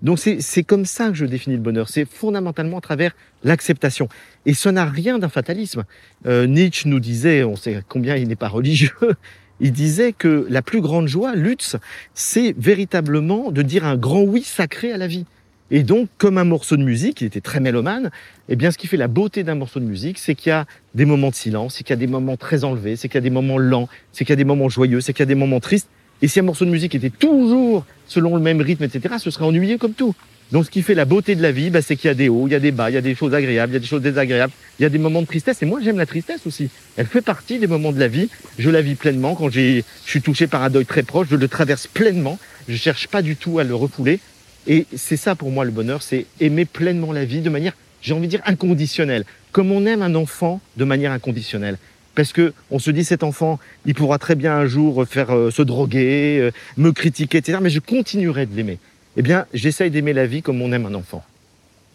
[0.02, 1.88] Donc c'est comme ça que je définis le bonheur.
[1.88, 4.08] C'est fondamentalement à travers l'acceptation.
[4.46, 5.84] Et ça n'a rien d'un fatalisme.
[6.26, 8.90] Euh, Nietzsche nous disait, on sait combien il n'est pas religieux,
[9.60, 11.76] il disait que la plus grande joie, Lutz,
[12.14, 15.24] c'est véritablement de dire un grand oui sacré à la vie.
[15.70, 18.10] Et donc, comme un morceau de musique, il était très mélomane,
[18.50, 20.66] eh bien, ce qui fait la beauté d'un morceau de musique, c'est qu'il y a
[20.94, 23.18] des moments de silence, c'est qu'il y a des moments très enlevés, c'est qu'il y
[23.18, 25.26] a des moments lents, c'est qu'il y a des moments joyeux, c'est qu'il y a
[25.26, 25.88] des moments tristes.
[26.22, 29.44] Et si un morceau de musique était toujours selon le même rythme, etc., ce serait
[29.44, 30.14] ennuyeux comme tout.
[30.52, 32.28] Donc, ce qui fait la beauté de la vie, bah, c'est qu'il y a des
[32.28, 33.80] hauts, il y a des bas, il y a des choses agréables, il y a
[33.80, 35.62] des choses désagréables, il y a des moments de tristesse.
[35.62, 36.68] Et moi, j'aime la tristesse aussi.
[36.96, 38.28] Elle fait partie des moments de la vie.
[38.58, 39.34] Je la vis pleinement.
[39.34, 42.38] Quand je suis touché par un deuil très proche, je le traverse pleinement.
[42.68, 44.20] Je cherche pas du tout à le refouler.
[44.66, 48.14] Et c'est ça pour moi le bonheur, c'est aimer pleinement la vie de manière, j'ai
[48.14, 49.24] envie de dire, inconditionnelle.
[49.50, 51.78] Comme on aime un enfant de manière inconditionnelle
[52.14, 55.50] parce que on se dit cet enfant, il pourra très bien un jour faire euh,
[55.50, 57.58] se droguer, euh, me critiquer, etc.
[57.62, 58.78] Mais je continuerai de l'aimer.
[59.16, 61.24] Eh bien, j'essaye d'aimer la vie comme on aime un enfant.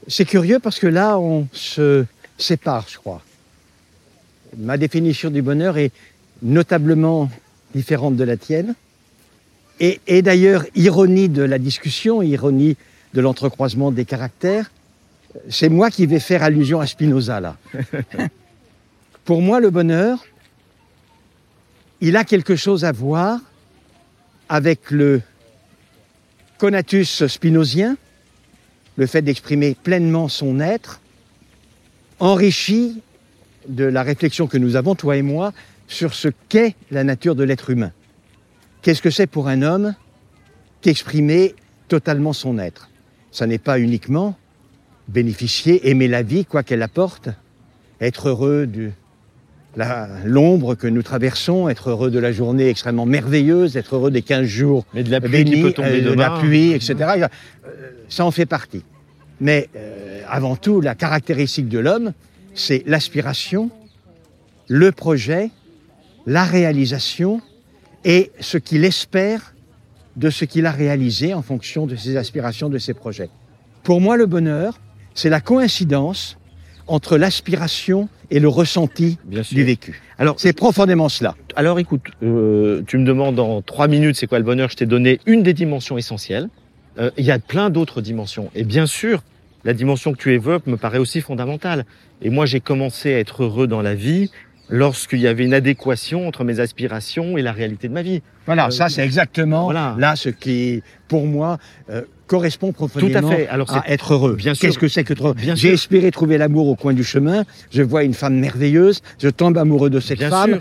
[0.07, 2.05] C'est curieux parce que là, on se
[2.37, 3.21] sépare, je crois.
[4.57, 5.91] Ma définition du bonheur est
[6.41, 7.29] notablement
[7.75, 8.75] différente de la tienne.
[9.79, 12.77] Et, et d'ailleurs, ironie de la discussion, ironie
[13.13, 14.71] de l'entrecroisement des caractères,
[15.49, 17.57] c'est moi qui vais faire allusion à Spinoza là.
[19.27, 20.25] Pour moi, le bonheur,
[21.99, 23.41] il a quelque chose à voir
[24.47, 25.21] avec le
[26.57, 27.97] conatus spinozien,
[28.95, 31.01] le fait d'exprimer pleinement son être,
[32.21, 33.01] enrichi
[33.67, 35.51] de la réflexion que nous avons, toi et moi,
[35.89, 37.91] sur ce qu'est la nature de l'être humain.
[38.81, 39.93] Qu'est-ce que c'est pour un homme
[40.79, 41.53] qu'exprimer
[41.89, 42.89] totalement son être?
[43.31, 44.37] Ça n'est pas uniquement
[45.09, 47.27] bénéficier, aimer la vie, quoi qu'elle apporte,
[47.99, 48.93] être heureux du,
[50.25, 54.45] l'ombre que nous traversons, être heureux de la journée extrêmement merveilleuse, être heureux des 15
[54.45, 56.95] jours Mais de la pluie bénis, qui peut tomber euh, la pluie, etc.
[56.99, 57.27] Euh,
[58.09, 58.83] ça en fait partie.
[59.39, 62.13] Mais euh, avant tout, la caractéristique de l'homme,
[62.55, 63.69] c'est l'aspiration,
[64.67, 65.51] le projet,
[66.25, 67.41] la réalisation
[68.03, 69.53] et ce qu'il espère
[70.15, 73.29] de ce qu'il a réalisé en fonction de ses aspirations, de ses projets.
[73.83, 74.79] Pour moi, le bonheur,
[75.13, 76.37] c'est la coïncidence
[76.87, 80.01] entre l'aspiration et le ressenti du vécu.
[80.17, 81.35] Alors c'est profondément cela.
[81.55, 84.69] Alors écoute, euh, tu me demandes en trois minutes c'est quoi le bonheur.
[84.69, 86.49] Je t'ai donné une des dimensions essentielles.
[86.99, 88.49] Euh, il y a plein d'autres dimensions.
[88.55, 89.21] Et bien sûr,
[89.63, 91.85] la dimension que tu évoques me paraît aussi fondamentale.
[92.21, 94.31] Et moi, j'ai commencé à être heureux dans la vie
[94.69, 98.21] lorsqu'il y avait une adéquation entre mes aspirations et la réalité de ma vie.
[98.45, 101.57] Voilà, euh, ça c'est exactement là ce qui, pour moi,
[101.89, 103.47] euh, correspond profondément Tout à, fait.
[103.47, 104.35] Alors, à être heureux.
[104.35, 107.43] Bien Qu'est-ce que c'est que trop J'ai espéré trouver l'amour au coin du chemin.
[107.71, 109.01] Je vois une femme merveilleuse.
[109.19, 110.59] Je tombe amoureux de cette femme.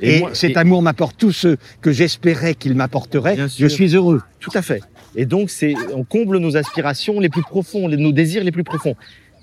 [0.00, 3.36] Et, cet amour m'apporte tout ce que j'espérais qu'il m'apporterait.
[3.58, 4.22] Je suis heureux.
[4.38, 4.82] Tout à fait.
[5.16, 8.94] Et donc, c'est on comble nos aspirations les plus profonds, nos désirs les plus profonds.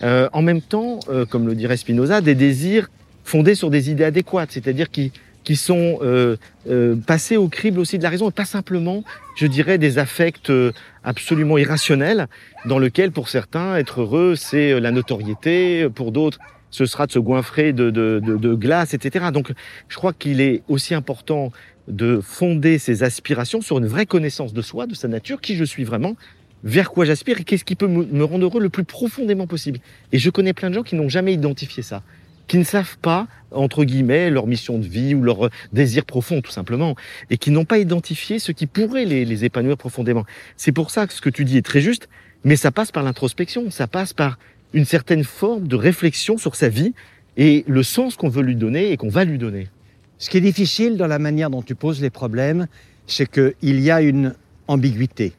[0.04, 2.90] Euh, en même temps, euh, comme le dirait Spinoza, des désirs
[3.24, 5.12] fondés sur des idées adéquates, c'est-à-dire qui
[5.48, 6.36] qui sont euh,
[6.70, 9.06] euh, passés au crible aussi de la raison et pas simplement,
[9.38, 10.74] je dirais, des affects euh,
[11.06, 12.28] absolument irrationnels
[12.66, 16.38] dans lesquels, pour certains, être heureux, c'est la notoriété, pour d'autres,
[16.70, 19.28] ce sera de se goinfrer de, de, de, de glace, etc.
[19.32, 19.54] Donc,
[19.88, 21.54] je crois qu'il est aussi important
[21.88, 25.64] de fonder ses aspirations sur une vraie connaissance de soi, de sa nature, qui je
[25.64, 26.18] suis vraiment,
[26.66, 29.80] vers quoi j'aspire et qu'est-ce qui peut me rendre heureux le plus profondément possible.
[30.12, 32.04] Et je connais plein de gens qui n'ont jamais identifié ça,
[32.48, 36.52] qui ne savent pas, entre guillemets, leur mission de vie ou leur désir profond, tout
[36.52, 36.96] simplement,
[37.30, 40.26] et qui n'ont pas identifié ce qui pourrait les, les épanouir profondément.
[40.56, 42.10] C'est pour ça que ce que tu dis est très juste,
[42.44, 44.38] mais ça passe par l'introspection, ça passe par
[44.74, 46.94] une certaine forme de réflexion sur sa vie
[47.36, 49.70] et le sens qu'on veut lui donner et qu'on va lui donner.
[50.18, 52.68] Ce qui est difficile dans la manière dont tu poses les problèmes,
[53.06, 54.34] c'est qu'il y a une
[54.68, 55.34] ambiguïté.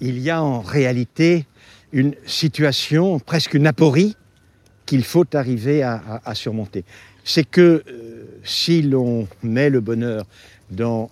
[0.00, 1.46] Il y a en réalité
[1.92, 4.14] une situation, presque une aporie,
[4.86, 6.84] qu'il faut arriver à, surmonter.
[7.24, 10.24] C'est que euh, si l'on met le bonheur
[10.70, 11.10] dans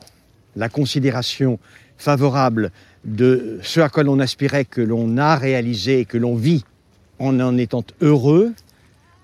[0.56, 1.58] la considération
[1.98, 2.70] favorable
[3.04, 6.64] de ce à quoi l'on aspirait, que l'on a réalisé et que l'on vit
[7.18, 8.54] en en étant heureux,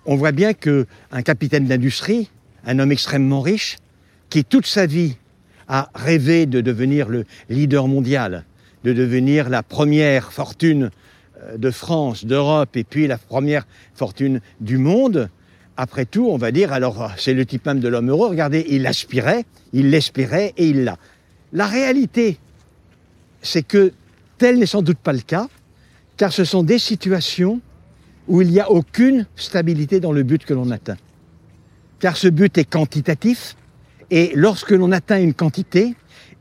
[0.05, 2.31] on voit bien que un capitaine d'industrie,
[2.67, 3.79] un homme extrêmement riche,
[4.29, 5.17] qui toute sa vie
[5.69, 8.45] a rêvé de devenir le leader mondial,
[8.85, 10.91] de devenir la première fortune
[11.57, 15.29] de France, d'Europe, et puis la première fortune du monde,
[15.77, 18.67] après tout, on va dire, alors ah, c'est le type même de l'homme heureux, regardez,
[18.69, 20.99] il l'aspirait, il l'espérait et il l'a.
[21.53, 22.39] La réalité,
[23.43, 23.93] c'est que
[24.39, 25.49] tel n'est sans doute pas le cas,
[26.17, 27.61] car ce sont des situations
[28.29, 30.99] où il n'y a aucune stabilité dans le but que l'on atteint.
[31.99, 33.57] Car ce but est quantitatif,
[34.11, 35.95] et lorsque l'on atteint une quantité,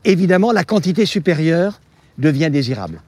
[0.04, 1.80] évidemment, la quantité supérieure
[2.18, 3.02] devient désirable.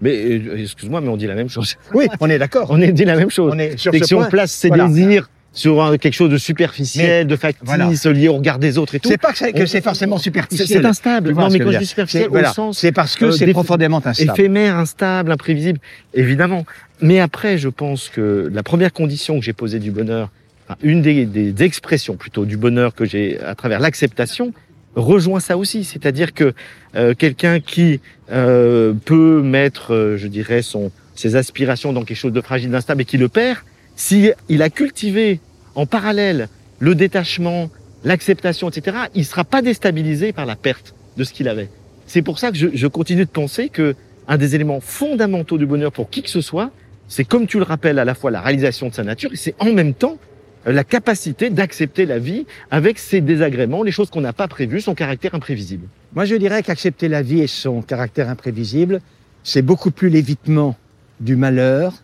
[0.00, 1.76] Mais euh, excuse-moi, mais on dit la même chose.
[1.92, 2.66] Oui, on est d'accord.
[2.70, 3.52] On est dit la même chose.
[3.54, 4.88] On est sur que si on place ses Voilà.
[4.88, 7.90] désirs sur un- quelque chose de superficiel, de factice, voilà.
[8.12, 10.16] lié au regard des autres et tout, C'est pas que c'est, que On- c'est forcément
[10.16, 10.66] superficiel.
[10.68, 11.32] c'est instable.
[11.32, 13.46] Non, mais quand je dis superficiel, C'est, au voilà, sens c'est parce que euh, c'est
[13.52, 14.30] profondément instable.
[14.30, 15.80] éphémère, instable, imprévisible,
[16.14, 16.64] évidemment.
[17.02, 20.30] Mais après, je pense que la première condition que j'ai posée du bonheur,
[20.68, 24.52] enfin, une des, des expressions plutôt du bonheur que j'ai à travers l'acceptation,
[24.94, 25.84] rejoint ça aussi.
[25.84, 26.52] C'est-à-dire que
[26.94, 28.00] euh, quelqu'un qui
[28.30, 33.02] euh, peut mettre, euh, je dirais, son, ses aspirations dans quelque chose de fragile, d'instable
[33.02, 33.58] et qui le perd,
[33.96, 35.40] si il a cultivé
[35.74, 36.48] en parallèle
[36.78, 37.70] le détachement,
[38.04, 41.68] l'acceptation, etc., il sera pas déstabilisé par la perte de ce qu'il avait.
[42.06, 43.94] C'est pour ça que je, je continue de penser que
[44.26, 46.70] un des éléments fondamentaux du bonheur pour qui que ce soit,
[47.08, 49.54] c'est comme tu le rappelles à la fois la réalisation de sa nature et c'est
[49.58, 50.18] en même temps
[50.66, 54.94] la capacité d'accepter la vie avec ses désagréments, les choses qu'on n'a pas prévues, son
[54.94, 55.86] caractère imprévisible.
[56.14, 59.00] Moi, je dirais qu'accepter la vie et son caractère imprévisible,
[59.42, 60.76] c'est beaucoup plus l'évitement
[61.20, 62.02] du malheur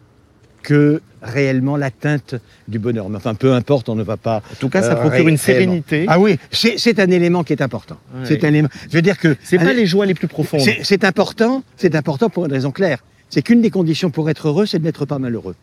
[0.62, 2.35] que réellement l'atteinte
[2.66, 3.09] du bonheur.
[3.09, 4.38] Mais enfin, peu importe, on ne va pas.
[4.38, 6.07] En tout cas, ça Euh, procure une sérénité.
[6.09, 7.99] Ah oui, c'est, un élément qui est important.
[8.14, 8.23] Ouais.
[8.25, 8.69] C'est un élément.
[8.90, 10.61] Je veux dire que c'est pas les joies les plus profondes.
[10.61, 11.62] c'est, c'est important.
[11.77, 12.99] C'est important pour une raison claire.
[13.29, 15.55] C'est qu'une des conditions pour être heureux, c'est de n'être pas malheureux.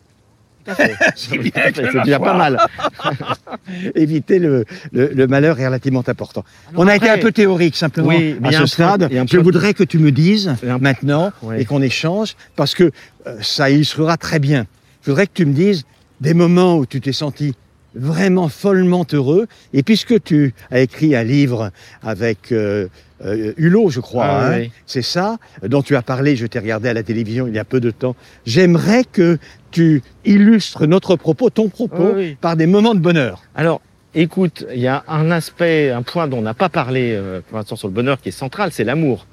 [1.16, 2.58] C'est c'est déjà pas mal.
[3.94, 6.44] Éviter le, le, le malheur est relativement important.
[6.76, 9.08] on a été un peu théorique simplement Oui, à ce stade.
[9.30, 12.90] Je voudrais que tu me dises maintenant et qu'on échange parce que
[13.26, 14.66] euh, ça illustrera très bien.
[15.02, 15.84] Je voudrais que tu me dises
[16.20, 17.54] des moments où tu t'es senti
[17.94, 21.70] vraiment follement heureux et puisque tu as écrit un livre
[22.02, 22.88] avec euh,
[23.24, 24.72] euh, Hulot, je crois, Ah, hein, oui.
[24.86, 27.64] c'est ça dont tu as parlé, je t'ai regardé à la télévision il y a
[27.64, 28.16] peu de temps.
[28.46, 29.38] J'aimerais que
[29.70, 32.36] tu illustres notre propos, ton propos, oui.
[32.40, 33.42] par des moments de bonheur.
[33.54, 33.80] Alors,
[34.14, 37.58] écoute, il y a un aspect, un point dont on n'a pas parlé euh, pour
[37.58, 39.26] l'instant sur le bonheur qui est central, c'est l'amour.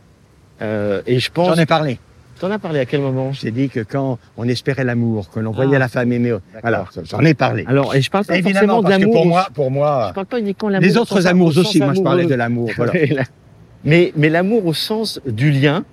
[0.61, 1.55] Euh, et je pense.
[1.55, 1.99] J'en ai parlé.
[2.41, 5.39] T'en as parlé à quel moment Je t'ai dit que quand on espérait l'amour, que
[5.39, 5.79] l'on voyait Ah.
[5.79, 7.65] la femme aimée, voilà, j'en ai parlé.
[7.67, 9.13] Alors, et je parle pas Évidemment, forcément de parce que l'amour.
[9.13, 10.87] pour moi, pour moi, je parle pas uniquement de l'amour.
[10.89, 12.93] les au autres amours aussi, moi je parlais de l'amour, voilà.
[13.85, 15.85] mais mais l'amour au sens du lien,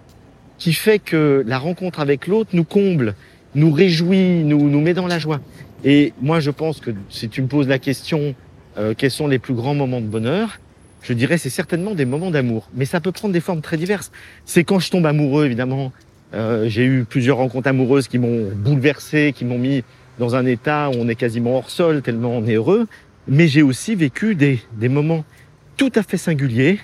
[0.57, 3.15] qui fait que la rencontre avec l'autre nous comble,
[3.55, 5.41] nous réjouit, nous nous met dans la joie.
[5.85, 8.35] Et moi, je pense que si tu me poses la question,
[8.79, 10.59] euh, quels sont les plus grands moments de bonheur
[11.03, 14.11] Je dirais c'est certainement des moments d'amour, mais ça peut prendre des formes très diverses.
[14.47, 15.93] C'est quand je tombe amoureux, évidemment.
[16.35, 19.83] Euh, J'ai eu plusieurs rencontres amoureuses qui m'ont bouleversé, qui m'ont mis
[20.19, 22.87] dans un état où on est quasiment hors sol tellement on est heureux.
[23.27, 25.25] Mais j'ai aussi vécu des, des moments
[25.77, 26.81] tout à fait singuliers,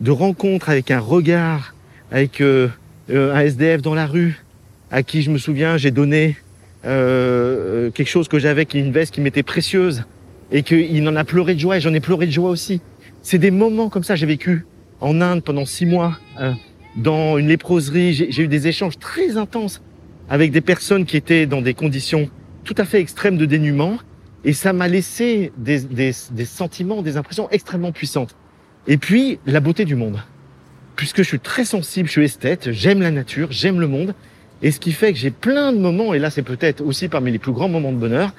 [0.00, 1.74] de rencontres avec un regard,
[2.10, 2.68] avec euh,
[3.10, 4.42] euh, un SDF dans la rue,
[4.90, 6.36] à qui je me souviens, j'ai donné
[6.86, 10.04] euh, euh, quelque chose que j'avais, qui une veste qui m'était précieuse,
[10.52, 12.80] et qu'il en a pleuré de joie, et j'en ai pleuré de joie aussi.
[13.22, 14.64] C'est des moments comme ça, j'ai vécu
[15.00, 16.18] en Inde pendant six mois,
[17.00, 19.82] dans une léproserie, j'ai eu des échanges très intenses
[20.28, 22.28] avec des personnes qui étaient dans des conditions
[22.64, 23.96] tout à fait extrêmes de dénuement,
[24.44, 28.36] et ça m'a laissé des, des, des sentiments, des impressions extrêmement puissantes.
[28.86, 30.22] Et puis, la beauté du monde.
[30.96, 34.14] Puisque je suis très sensible, je suis esthète, j'aime la nature, j'aime le monde.
[34.62, 37.32] Et ce qui fait que j'ai plein de moments, et là c'est peut-être aussi parmi
[37.32, 38.34] les plus grands moments de bonheur,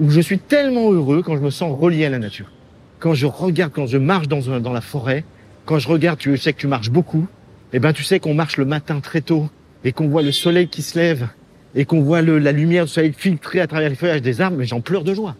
[0.00, 2.50] où je suis tellement heureux quand je me sens relié à la nature.
[2.98, 5.24] Quand je regarde, quand je marche dans, un- dans la forêt,
[5.66, 7.26] quand je regarde, tu sais que tu marches beaucoup,
[7.72, 9.48] et ben tu sais qu'on marche le matin très tôt,
[9.84, 11.28] et qu'on voit le soleil qui se lève
[11.76, 14.64] et qu'on voit la lumière du soleil filtrer à travers les feuillages des arbres, mais
[14.64, 15.36] j'en pleure de joie.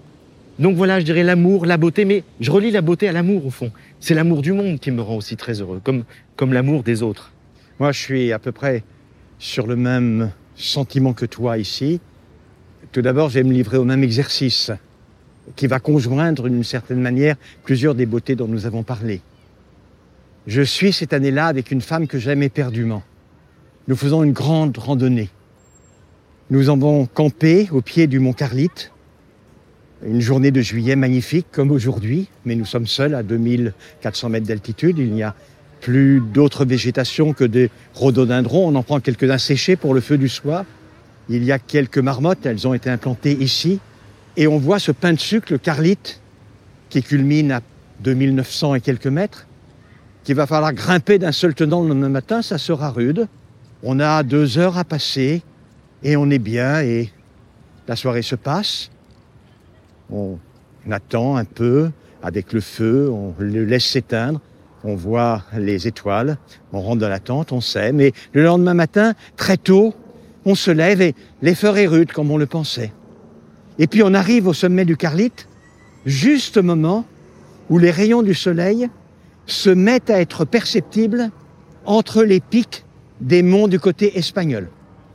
[0.59, 3.51] Donc voilà, je dirais l'amour, la beauté, mais je relie la beauté à l'amour au
[3.51, 3.73] fond.
[4.01, 6.05] C'est l'amour du monde qui me rend aussi très heureux, comme,
[6.37, 7.33] comme l'amour des autres.
[7.81, 8.85] Moi, je suis à peu près
[9.39, 12.01] sur le même sentiment que toi ici.
[12.93, 14.71] Tout d'abord, je vais me livrer au même exercice
[15.57, 19.21] qui va conjoindre d'une certaine manière plusieurs des beautés dont nous avons parlé.
[20.47, 23.03] Je suis cette année-là avec une femme que j'aime éperdument.
[23.89, 25.29] Nous faisons une grande randonnée.
[26.51, 28.93] Nous avons campé au pied du mont Carlite.
[30.07, 34.99] Une journée de juillet magnifique comme aujourd'hui, mais nous sommes seuls à 2400 mètres d'altitude.
[34.99, 35.35] Il n'y a
[35.81, 38.69] plus d'autres végétations que des rhododendrons.
[38.69, 40.65] On en prend quelques-uns séchés pour le feu du soir.
[41.29, 43.81] Il y a quelques marmottes, elles ont été implantées ici.
[44.37, 46.21] Et on voit ce pain de sucre, le Carlite,
[46.89, 47.63] qui culmine à
[48.05, 49.49] 2900 et quelques mètres,
[50.27, 53.29] qu'il va falloir grimper d'un seul tenant le lendemain matin, ça sera rude.
[53.85, 55.41] On a deux heures à passer
[56.03, 57.13] et on est bien et
[57.87, 58.91] la soirée se passe.
[60.11, 60.37] On
[60.91, 61.91] attend un peu
[62.25, 64.41] avec le feu, on le laisse s'éteindre,
[64.83, 66.39] on voit les étoiles,
[66.73, 69.95] on rentre dans la tente, on s'aime et le lendemain matin, très tôt,
[70.45, 72.93] on se lève et l'effort est rude comme on le pensait.
[73.79, 75.47] Et puis on arrive au sommet du Carlite,
[76.05, 77.05] juste au moment
[77.71, 78.89] où les rayons du soleil
[79.47, 81.31] se mettent à être perceptibles
[81.85, 82.85] entre les pics
[83.21, 84.69] des monts du côté espagnol.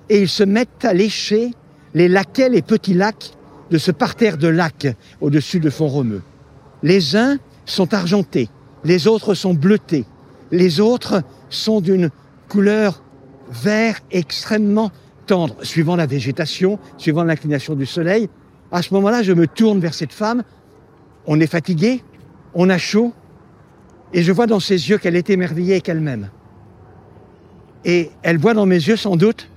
[0.10, 1.52] Et ils se mettent à lécher
[1.94, 3.34] les laquais, les petits lacs
[3.70, 4.88] de ce parterre de lacs
[5.20, 6.22] au-dessus de Font-Romeu.
[6.84, 8.50] Les uns sont argentés,
[8.84, 10.06] les autres sont bleutés,
[10.52, 12.10] les autres sont d'une
[12.50, 13.04] couleur
[13.50, 14.92] vert extrêmement
[15.28, 18.30] tendre, suivant la végétation, suivant l'inclination du soleil.
[18.72, 20.44] À ce moment-là, je me tourne vers cette femme.
[21.26, 22.04] On est fatigué,
[22.54, 23.14] on a chaud,
[24.14, 26.30] et je vois dans ses yeux qu'elle est émerveillée et qu'elle m'aime.
[27.86, 29.50] Et elle voit dans mes yeux sans doute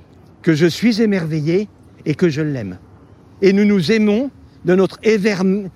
[0.42, 1.68] que je suis émerveillé
[2.06, 2.78] et que je l'aime.
[3.42, 4.30] Et nous nous aimons
[4.64, 4.98] de notre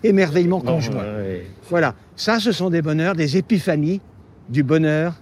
[0.03, 1.05] émerveillement conjoint.
[1.69, 4.01] Voilà, ça ce sont des bonheurs, des épiphanies
[4.49, 5.15] du bonheur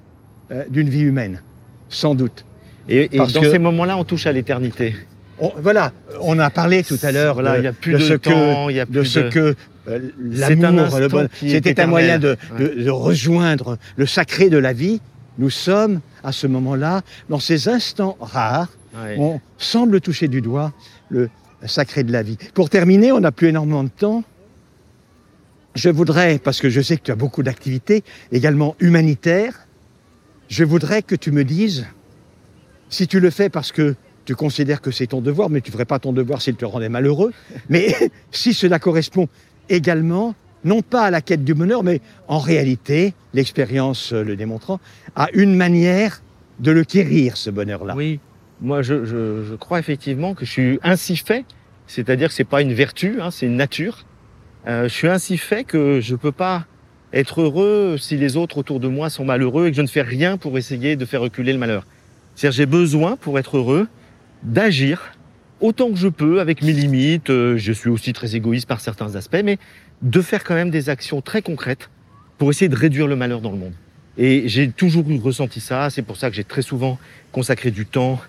[0.53, 1.42] euh, d'une vie humaine,
[1.88, 2.45] sans doute.
[2.88, 4.95] Et, dans ces moments-là, on touche à l'éternité.
[5.59, 9.03] voilà, on a parlé tout à l'heure voilà, de, a plus de, ce que, de
[9.03, 9.57] ce que
[9.88, 10.88] euh, l'amour,
[11.33, 12.37] c'était un moyen de,
[12.88, 15.01] rejoindre le sacré de la vie.
[15.38, 18.72] Nous sommes à ce moment-là, dans ces instants rares,
[19.18, 20.72] on semble toucher du doigt
[21.11, 21.29] le
[21.66, 22.38] sacré de la vie.
[22.55, 24.25] Pour terminer, on n'a plus énormément de temps.
[25.75, 29.66] Je voudrais, parce que je sais que tu as beaucoup d'activités, également humanitaires,
[30.49, 31.87] je voudrais que tu me dises,
[32.88, 33.94] si tu le fais parce que
[34.25, 36.64] tu considères que c'est ton devoir, mais tu ne ferais pas ton devoir s'il te
[36.64, 37.33] rendait malheureux,
[37.68, 37.94] mais
[38.33, 39.29] si cela correspond
[39.68, 44.81] également, non pas à la quête du bonheur, mais en réalité, l'expérience le démontrant,
[45.14, 46.22] à une manière
[46.59, 47.94] de le quérir, ce bonheur-là.
[47.94, 48.20] Oui,
[48.61, 51.44] moi je, crois effectivement que je suis ainsi fait,
[51.87, 54.05] c'est-à-dire que c'est pas une vertu, hein, c'est une nature.
[54.66, 56.66] Euh, je suis ainsi fait que je peux pas
[57.12, 60.02] être heureux si les autres autour de moi sont malheureux et que je ne fais
[60.02, 61.87] rien pour essayer de faire reculer le malheur.
[62.35, 63.87] C'est-à-dire j'ai besoin, pour être heureux,
[64.42, 65.12] d'agir
[65.61, 67.31] autant que je peux, avec mes limites.
[67.31, 69.59] Euh, je suis aussi très égoïste par certains aspects, mais
[70.03, 71.90] de faire quand même des actions très concrètes
[72.38, 73.73] pour essayer de réduire le malheur dans le monde.
[74.19, 75.90] Et j'ai toujours ressenti ça.
[75.90, 76.99] C'est pour ça que j'ai très souvent
[77.33, 78.21] consacré du temps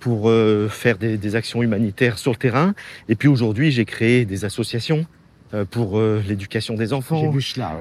[0.00, 2.74] pour euh, faire des, actions humanitaires sur le terrain.
[3.08, 5.06] Et puis aujourd'hui, j'ai créé des associations
[5.54, 7.32] euh, pour l'éducation des enfants,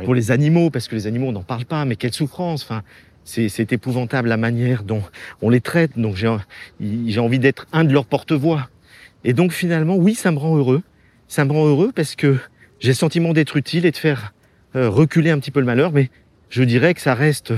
[0.03, 2.63] pour les animaux, parce que les animaux, on n'en parle pas, mais quelle souffrance.
[2.63, 2.83] Enfin,
[3.25, 5.01] c'est épouvantable la manière dont
[5.41, 5.97] on les traite.
[5.97, 8.69] Donc j'ai envie d'être un de leurs porte-voix.
[9.25, 10.83] Et donc finalement, oui, ça me rend heureux.
[11.27, 12.37] Ça me rend heureux parce que
[12.79, 14.33] j'ai le sentiment d'être utile et de faire
[14.75, 16.09] euh, reculer un petit peu le malheur, mais
[16.49, 17.51] je dirais que ça reste,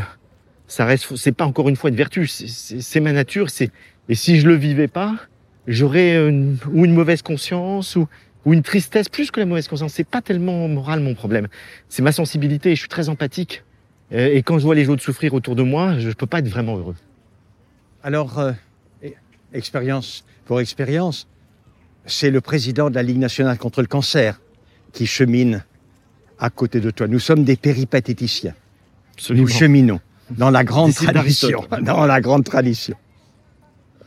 [0.68, 3.50] ça reste, c'est pas encore une fois une vertu, c'est ma nature.
[3.50, 3.70] C'est
[4.08, 5.16] et si je le vivais pas,
[5.68, 8.08] j'aurais ou une mauvaise conscience ou,
[8.46, 9.94] ou une tristesse plus que la mauvaise conscience.
[9.94, 11.50] C'est pas tellement moral mon problème,
[11.90, 12.76] c'est ma sensibilité.
[12.76, 13.64] Je suis très empathique
[14.10, 16.78] et quand je vois les autres souffrir autour de moi, je peux pas être vraiment
[16.78, 16.96] heureux.
[18.04, 18.54] Alors, euh,
[19.52, 21.28] expérience pour expérience,
[22.08, 24.40] c'est le président de la Ligue nationale contre le cancer
[24.94, 25.64] qui chemine
[26.40, 27.08] à côté de toi.
[27.08, 28.56] Nous sommes des péripatéticiens.
[29.30, 30.00] Nous cheminons
[30.32, 31.66] dans la grande tradition.
[31.82, 32.96] Dans la grande tradition.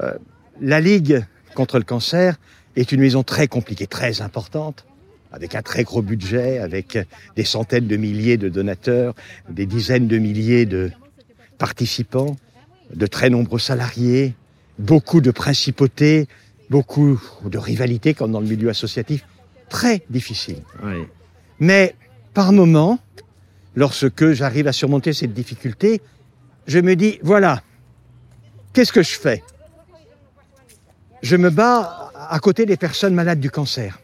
[0.01, 0.15] Euh,
[0.61, 2.37] la Ligue contre le cancer
[2.77, 4.85] est une maison très compliquée, très importante,
[5.33, 6.99] avec un très gros budget, avec
[7.37, 9.15] des centaines de milliers de donateurs,
[9.49, 10.91] des dizaines de milliers de
[11.59, 12.37] participants,
[12.95, 14.35] de très nombreux salariés,
[14.79, 16.29] beaucoup de principautés,
[16.71, 19.27] beaucoup de rivalités comme dans le milieu associatif,
[19.69, 20.63] très difficile.
[21.59, 21.95] Mais
[22.33, 22.99] par moments,
[23.75, 26.01] lorsque j'arrive à surmonter cette difficulté,
[26.67, 27.63] je me dis, voilà,
[28.73, 29.43] qu'est-ce que je fais?
[31.23, 33.99] Je me bats à côté des personnes malades du cancer.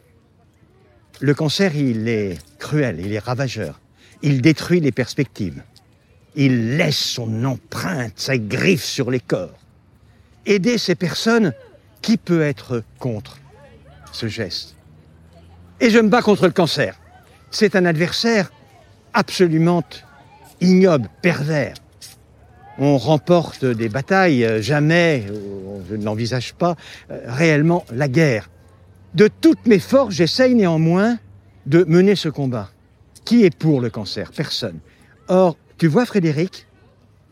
[1.19, 3.79] Le cancer, il est cruel, il est ravageur.
[4.21, 5.63] Il détruit les perspectives.
[6.35, 9.57] Il laisse son empreinte, sa griffe sur les corps.
[10.45, 11.53] Aider ces personnes,
[12.01, 13.37] qui peut être contre
[14.11, 14.75] ce geste?
[15.79, 16.99] Et je me bats contre le cancer.
[17.51, 18.51] C'est un adversaire
[19.13, 19.83] absolument
[20.61, 21.75] ignoble, pervers.
[22.79, 25.25] On remporte des batailles, jamais,
[25.89, 26.75] je n'envisage pas
[27.09, 28.49] euh, réellement la guerre.
[29.15, 31.17] De toutes mes forces, j'essaye néanmoins
[31.65, 32.69] de mener ce combat.
[33.25, 34.31] Qui est pour le cancer?
[34.31, 34.79] Personne.
[35.27, 36.67] Or, tu vois Frédéric,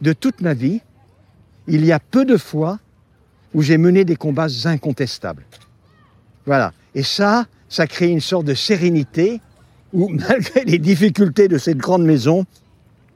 [0.01, 0.82] de toute ma vie,
[1.68, 2.80] il y a peu de fois
[3.55, 5.43] où j'ai mené des combats incontestables.
[6.45, 6.73] Voilà.
[6.93, 9.39] Et ça, ça crée une sorte de sérénité
[9.93, 12.45] où, malgré les difficultés de cette grande maison,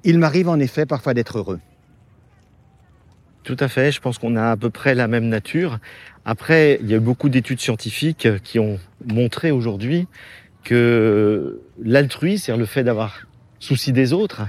[0.05, 1.59] il m'arrive en effet parfois d'être heureux.
[3.43, 5.79] Tout à fait, je pense qu'on a à peu près la même nature.
[6.23, 10.07] Après, il y a beaucoup d'études scientifiques qui ont montré aujourd'hui
[10.63, 13.27] que l'altruisme, c'est-à-dire le fait d'avoir
[13.59, 14.43] souci des autres,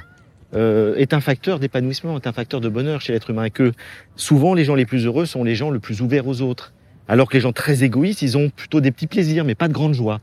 [0.55, 3.73] euh, est un facteur d'épanouissement, est un facteur de bonheur chez l'être humain, et que
[4.17, 6.73] souvent les gens les plus heureux sont les gens le plus ouverts aux autres,
[7.09, 9.73] alors que les gens très égoïstes, ils ont plutôt des petits plaisirs, mais pas de
[9.73, 10.21] grande joie.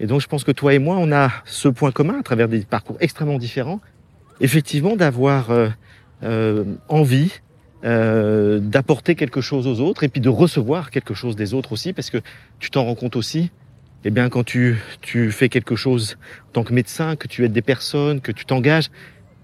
[0.00, 2.48] Et donc je pense que toi et moi, on a ce point commun à travers
[2.48, 3.80] des parcours extrêmement différents,
[4.40, 5.68] effectivement d'avoir euh,
[6.22, 7.32] euh, envie
[7.84, 11.92] euh, d'apporter quelque chose aux autres et puis de recevoir quelque chose des autres aussi,
[11.92, 12.18] parce que
[12.58, 13.50] tu t'en rends compte aussi,
[14.04, 16.16] eh bien quand tu, tu fais quelque chose
[16.48, 18.90] en tant que médecin, que tu aides des personnes, que tu t'engages,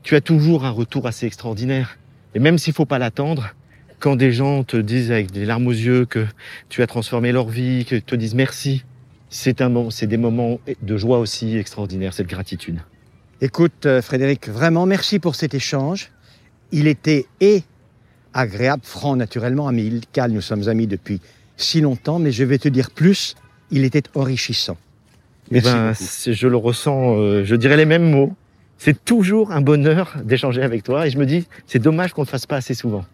[0.02, 1.98] tu as toujours un retour assez extraordinaire.
[2.34, 3.54] Et même s'il faut pas l'attendre,
[3.98, 6.26] quand des gens te disent avec des larmes aux yeux que
[6.68, 8.84] tu as transformé leur vie, que te disent merci,
[9.28, 12.80] c'est un c'est des moments de joie aussi extraordinaires, cette gratitude.
[13.40, 16.10] Écoute, euh, Frédéric, vraiment merci pour cet échange.
[16.70, 17.62] Il était et
[18.34, 21.20] agréable, franc naturellement, amical, nous sommes amis depuis
[21.56, 23.34] si longtemps, mais je vais te dire plus,
[23.70, 24.76] il était enrichissant.
[25.50, 28.34] Merci ben, je le ressens, euh, je dirais les mêmes mots.
[28.84, 32.26] C'est toujours un bonheur d'échanger avec toi et je me dis, c'est dommage qu'on ne
[32.26, 33.04] le fasse pas assez souvent.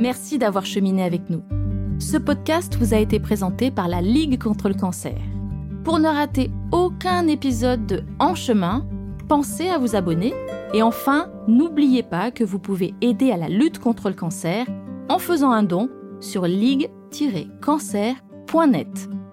[0.00, 1.42] Merci d'avoir cheminé avec nous.
[1.98, 5.20] Ce podcast vous a été présenté par la Ligue contre le cancer.
[5.84, 8.86] Pour ne rater aucun épisode de En chemin,
[9.28, 10.32] pensez à vous abonner
[10.72, 14.64] et enfin, n'oubliez pas que vous pouvez aider à la lutte contre le cancer
[15.10, 15.90] en faisant un don
[16.20, 16.46] sur
[18.52, 19.23] ligue-cancer.net.